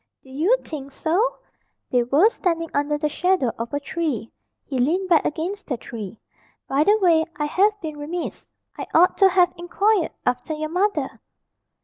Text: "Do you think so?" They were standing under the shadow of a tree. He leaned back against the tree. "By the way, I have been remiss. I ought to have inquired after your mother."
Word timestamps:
"Do 0.23 0.31
you 0.31 0.57
think 0.63 0.91
so?" 0.91 1.37
They 1.91 2.01
were 2.01 2.27
standing 2.29 2.71
under 2.73 2.97
the 2.97 3.07
shadow 3.07 3.51
of 3.59 3.71
a 3.71 3.79
tree. 3.79 4.31
He 4.65 4.79
leaned 4.79 5.09
back 5.09 5.23
against 5.25 5.67
the 5.67 5.77
tree. 5.77 6.19
"By 6.67 6.83
the 6.83 6.97
way, 6.97 7.23
I 7.35 7.45
have 7.45 7.79
been 7.81 7.97
remiss. 7.97 8.47
I 8.75 8.87
ought 8.95 9.15
to 9.19 9.29
have 9.29 9.53
inquired 9.57 10.09
after 10.25 10.53
your 10.53 10.69
mother." 10.69 11.19